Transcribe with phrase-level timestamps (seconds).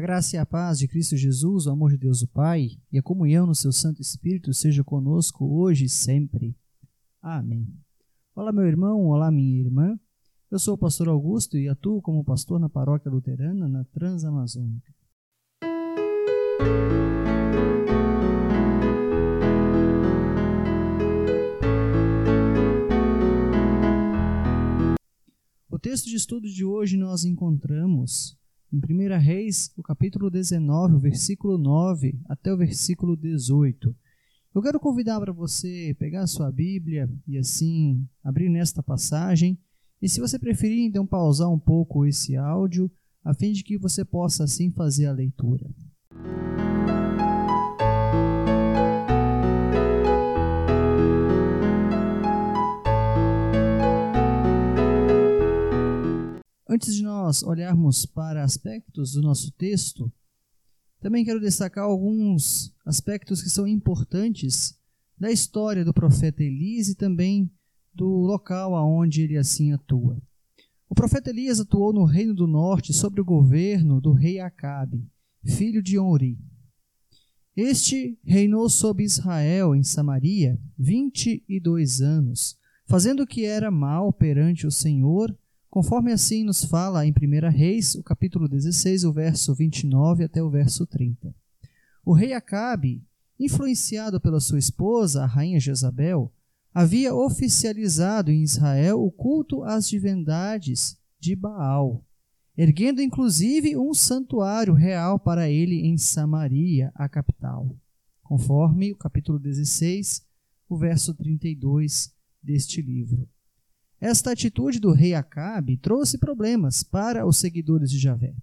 [0.00, 2.98] a graça e a paz de Cristo Jesus, o amor de Deus o Pai e
[2.98, 6.56] a comunhão no seu Santo Espírito seja conosco hoje e sempre.
[7.20, 7.68] Amém.
[8.34, 10.00] Olá, meu irmão, olá, minha irmã.
[10.50, 14.90] Eu sou o pastor Augusto e atuo como pastor na paróquia luterana na Transamazônica.
[25.68, 28.39] O texto de estudo de hoje nós encontramos
[28.72, 33.94] em 1 Reis, o capítulo 19, o versículo 9 até o versículo 18.
[34.54, 39.58] Eu quero convidar para você pegar a sua Bíblia e assim abrir nesta passagem.
[40.00, 42.90] E se você preferir, então pausar um pouco esse áudio,
[43.24, 45.68] a fim de que você possa assim fazer a leitura.
[56.72, 60.08] Antes de nós olharmos para aspectos do nosso texto,
[61.00, 64.78] também quero destacar alguns aspectos que são importantes
[65.18, 67.50] da história do profeta Elias e também
[67.92, 70.22] do local aonde ele assim atua.
[70.88, 75.04] O profeta Elias atuou no reino do norte sob o governo do rei Acabe,
[75.44, 76.38] filho de Onri.
[77.56, 84.12] Este reinou sobre Israel em Samaria vinte e dois anos, fazendo o que era mal
[84.12, 85.36] perante o Senhor
[85.70, 90.50] Conforme assim nos fala em 1 Reis, o capítulo 16, o verso 29 até o
[90.50, 91.32] verso 30.
[92.04, 93.04] O rei Acabe,
[93.38, 96.32] influenciado pela sua esposa, a rainha Jezabel,
[96.74, 102.04] havia oficializado em Israel o culto às divindades de Baal,
[102.56, 107.76] erguendo inclusive um santuário real para ele em Samaria, a capital,
[108.24, 110.26] conforme o capítulo 16,
[110.68, 112.12] o verso 32
[112.42, 113.28] deste livro.
[114.00, 118.34] Esta atitude do rei Acabe trouxe problemas para os seguidores de Javé.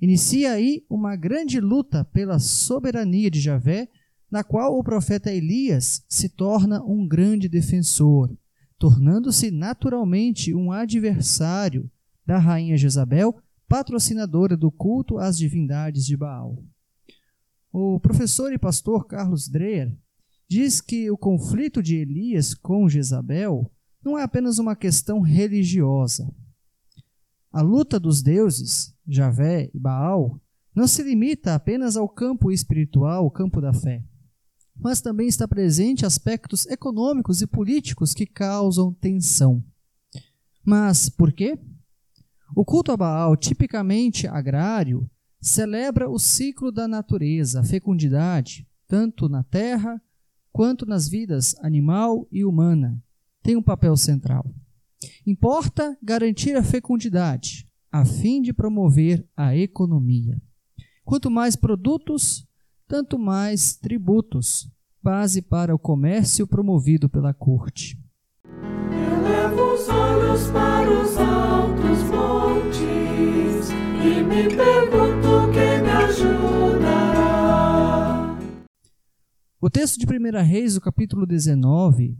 [0.00, 3.88] Inicia aí uma grande luta pela soberania de Javé,
[4.30, 8.36] na qual o profeta Elias se torna um grande defensor,
[8.78, 11.88] tornando-se naturalmente um adversário
[12.26, 13.36] da rainha Jezabel,
[13.68, 16.64] patrocinadora do culto às divindades de Baal.
[17.72, 19.96] O professor e pastor Carlos Dreyer
[20.48, 23.70] diz que o conflito de Elias com Jezabel
[24.02, 26.32] não é apenas uma questão religiosa.
[27.52, 30.40] A luta dos deuses, Javé e Baal,
[30.74, 34.04] não se limita apenas ao campo espiritual, o campo da fé,
[34.76, 39.62] mas também está presente aspectos econômicos e políticos que causam tensão.
[40.64, 41.58] Mas por quê?
[42.54, 45.08] O culto a Baal, tipicamente agrário,
[45.40, 50.00] celebra o ciclo da natureza, a fecundidade, tanto na terra
[50.52, 53.02] quanto nas vidas animal e humana,
[53.42, 54.44] tem um papel central.
[55.26, 60.40] Importa garantir a fecundidade, a fim de promover a economia.
[61.04, 62.46] Quanto mais produtos,
[62.86, 64.70] tanto mais tributos,
[65.02, 67.98] base para o comércio promovido pela corte.
[68.44, 73.70] Elevo os olhos para os altos montes
[74.04, 77.20] e me pergunto quem me ajudará.
[79.60, 80.08] O texto de 1
[80.44, 82.18] Reis, o capítulo 19,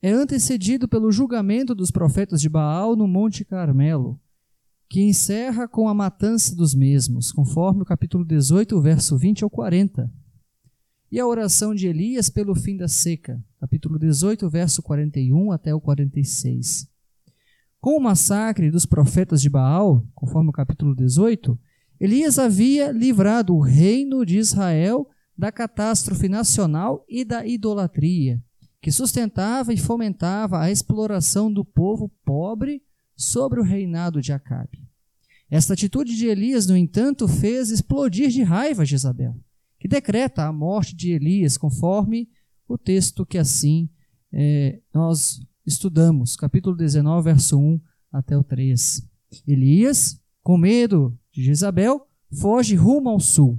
[0.00, 4.20] é antecedido pelo julgamento dos profetas de Baal no Monte Carmelo,
[4.88, 10.10] que encerra com a matança dos mesmos, conforme o capítulo 18, verso 20 ao 40.
[11.10, 15.80] E a oração de Elias pelo fim da seca, capítulo 18, verso 41 até o
[15.80, 16.88] 46.
[17.80, 21.58] Com o massacre dos profetas de Baal, conforme o capítulo 18,
[21.98, 28.40] Elias havia livrado o reino de Israel da catástrofe nacional e da idolatria
[28.80, 32.82] que sustentava e fomentava a exploração do povo pobre
[33.16, 34.86] sobre o reinado de Acabe.
[35.50, 39.34] Esta atitude de Elias, no entanto, fez explodir de raiva Jezabel,
[39.78, 42.28] que decreta a morte de Elias, conforme
[42.68, 43.88] o texto que assim
[44.32, 47.80] é, nós estudamos, capítulo 19, verso 1
[48.12, 49.02] até o 3.
[49.46, 53.58] Elias, com medo de Jezabel, foge rumo ao sul,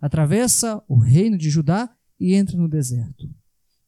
[0.00, 3.25] atravessa o reino de Judá e entra no deserto.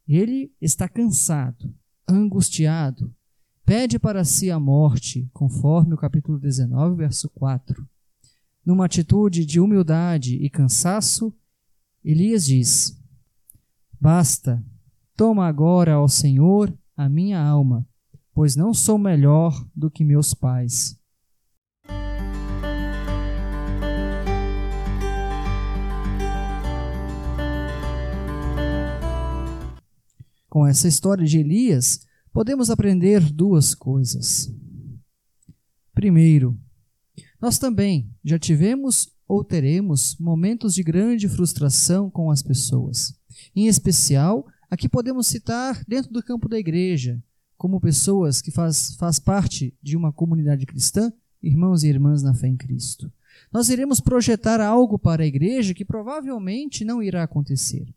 [0.08, 1.70] Ele está cansado,
[2.08, 3.14] angustiado,
[3.62, 7.86] pede para si a morte, conforme o capítulo 19, verso 4.
[8.64, 11.30] Numa atitude de humildade e cansaço,
[12.02, 12.98] Elias diz:
[14.00, 14.64] Basta,
[15.14, 17.86] toma agora ao Senhor a minha alma,
[18.32, 20.97] pois não sou melhor do que meus pais.
[30.48, 32.00] Com essa história de Elias,
[32.32, 34.50] podemos aprender duas coisas.
[35.94, 36.58] Primeiro,
[37.40, 43.14] nós também já tivemos ou teremos momentos de grande frustração com as pessoas.
[43.54, 47.22] Em especial, aqui podemos citar dentro do campo da igreja,
[47.56, 51.12] como pessoas que faz, faz parte de uma comunidade cristã,
[51.42, 53.12] irmãos e irmãs na fé em Cristo.
[53.52, 57.94] Nós iremos projetar algo para a igreja que provavelmente não irá acontecer.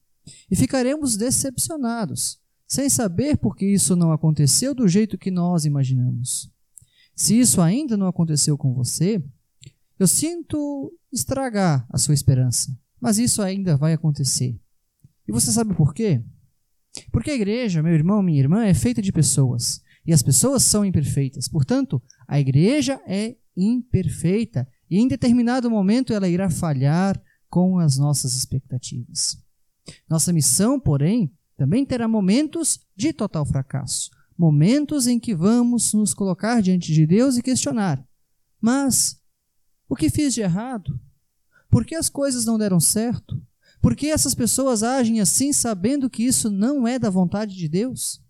[0.49, 6.51] E ficaremos decepcionados, sem saber por que isso não aconteceu do jeito que nós imaginamos.
[7.15, 9.23] Se isso ainda não aconteceu com você,
[9.99, 14.59] eu sinto estragar a sua esperança, mas isso ainda vai acontecer.
[15.27, 16.23] E você sabe por quê?
[17.11, 19.81] Porque a igreja, meu irmão, minha irmã, é feita de pessoas.
[20.05, 21.47] E as pessoas são imperfeitas.
[21.47, 24.67] Portanto, a igreja é imperfeita.
[24.89, 29.37] E em determinado momento ela irá falhar com as nossas expectativas.
[30.09, 34.09] Nossa missão, porém, também terá momentos de total fracasso.
[34.37, 38.03] Momentos em que vamos nos colocar diante de Deus e questionar:
[38.59, 39.21] Mas
[39.87, 40.99] o que fiz de errado?
[41.69, 43.41] Por que as coisas não deram certo?
[43.81, 48.21] Por que essas pessoas agem assim sabendo que isso não é da vontade de Deus?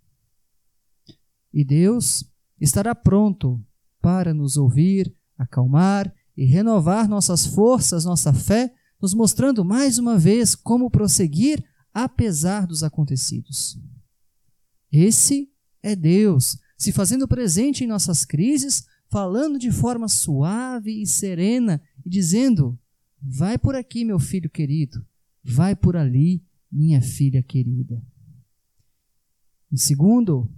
[1.54, 2.24] E Deus
[2.59, 3.63] estará pronto
[4.01, 10.56] para nos ouvir, acalmar e renovar nossas forças, nossa fé, nos mostrando mais uma vez
[10.56, 11.63] como prosseguir
[11.94, 13.80] apesar dos acontecidos.
[14.92, 15.50] Esse
[15.81, 22.09] é Deus se fazendo presente em nossas crises, falando de forma suave e serena e
[22.09, 22.80] dizendo:
[23.21, 25.06] Vai por aqui, meu filho querido,
[25.44, 28.01] Vai por ali, minha filha querida.
[29.71, 30.51] Em segundo,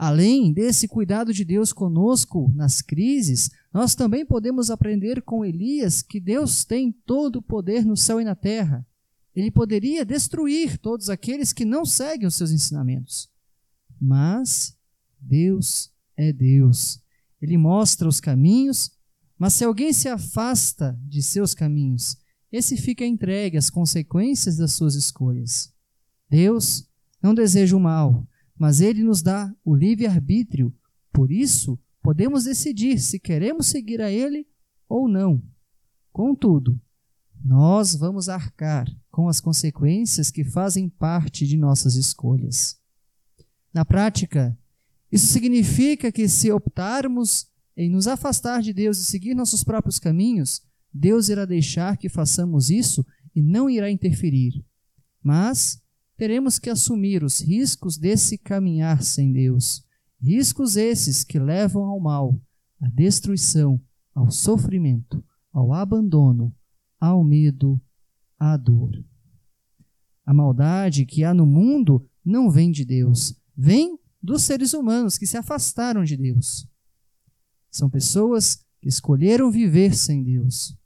[0.00, 6.18] além desse cuidado de Deus conosco nas crises, nós também podemos aprender com Elias que
[6.18, 8.86] Deus tem todo o poder no céu e na terra.
[9.36, 13.28] Ele poderia destruir todos aqueles que não seguem os seus ensinamentos.
[14.00, 14.74] Mas
[15.20, 16.98] Deus é Deus.
[17.38, 18.90] Ele mostra os caminhos,
[19.38, 22.16] mas se alguém se afasta de seus caminhos
[22.52, 25.72] esse fica entregue às consequências das suas escolhas.
[26.28, 26.88] Deus
[27.22, 28.26] não deseja o mal,
[28.60, 30.70] mas ele nos dá o livre-arbítrio.
[31.10, 34.46] Por isso, podemos decidir se queremos seguir a ele
[34.86, 35.42] ou não.
[36.12, 36.78] Contudo,
[37.42, 42.78] nós vamos arcar com as consequências que fazem parte de nossas escolhas.
[43.72, 44.54] Na prática,
[45.10, 50.60] isso significa que se optarmos em nos afastar de Deus e seguir nossos próprios caminhos,
[50.92, 54.62] Deus irá deixar que façamos isso e não irá interferir.
[55.22, 55.80] Mas
[56.20, 59.82] teremos que assumir os riscos desse caminhar sem Deus.
[60.20, 62.38] Riscos esses que levam ao mal,
[62.78, 63.80] à destruição,
[64.14, 66.54] ao sofrimento, ao abandono,
[67.00, 67.80] ao medo,
[68.38, 69.02] à dor.
[70.26, 75.26] A maldade que há no mundo não vem de Deus, vem dos seres humanos que
[75.26, 76.68] se afastaram de Deus.
[77.70, 80.76] São pessoas que escolheram viver sem Deus.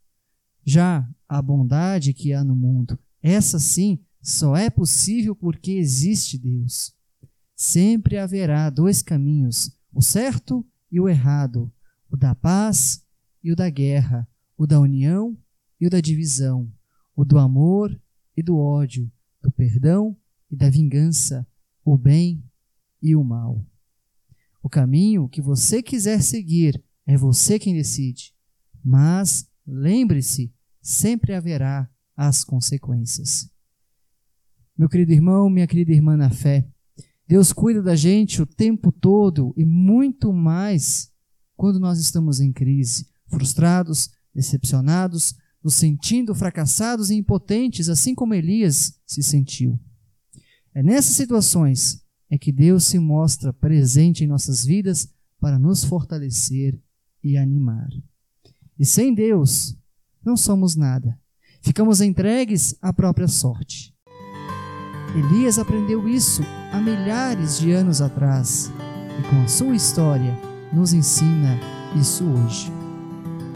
[0.63, 6.91] Já a bondade que há no mundo, essa sim, só é possível porque existe Deus.
[7.55, 11.71] Sempre haverá dois caminhos, o certo e o errado,
[12.09, 13.05] o da paz
[13.43, 14.27] e o da guerra,
[14.57, 15.37] o da união
[15.79, 16.73] e o da divisão,
[17.15, 18.01] o do amor
[18.35, 19.11] e do ódio,
[19.43, 20.17] do perdão
[20.49, 21.47] e da vingança,
[21.83, 22.43] o bem
[22.99, 23.63] e o mal.
[24.63, 28.33] O caminho que você quiser seguir é você quem decide,
[28.83, 30.51] mas lembre-se
[30.81, 33.53] sempre haverá as consequências.
[34.77, 36.67] Meu querido irmão, minha querida irmã na fé,
[37.25, 41.09] Deus cuida da gente o tempo todo e muito mais
[41.55, 48.99] quando nós estamos em crise, frustrados, decepcionados, nos sentindo fracassados e impotentes, assim como Elias
[49.07, 49.79] se sentiu.
[50.73, 56.77] É nessas situações é que Deus se mostra presente em nossas vidas para nos fortalecer
[57.23, 57.87] e animar.
[58.77, 59.73] E sem Deus,
[60.23, 61.17] não somos nada.
[61.61, 63.94] Ficamos entregues à própria sorte.
[65.15, 66.43] Elias aprendeu isso
[66.73, 68.71] há milhares de anos atrás
[69.17, 70.37] e, com a sua história,
[70.73, 71.57] nos ensina
[71.95, 72.71] isso hoje.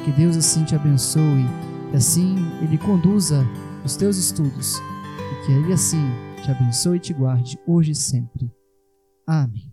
[0.06, 1.46] Que Deus assim te abençoe
[1.92, 3.46] e assim Ele conduza
[3.84, 6.10] os teus estudos e que Ele assim
[6.42, 8.50] te abençoe e te guarde hoje e sempre.
[9.28, 9.69] Amém.